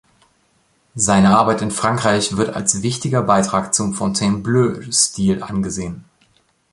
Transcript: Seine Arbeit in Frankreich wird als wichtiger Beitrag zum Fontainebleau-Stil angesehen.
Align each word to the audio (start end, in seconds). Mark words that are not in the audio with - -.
Seine 0.95 1.37
Arbeit 1.37 1.61
in 1.61 1.69
Frankreich 1.69 2.35
wird 2.35 2.55
als 2.55 2.81
wichtiger 2.81 3.21
Beitrag 3.21 3.71
zum 3.75 3.93
Fontainebleau-Stil 3.93 5.43
angesehen. 5.43 6.05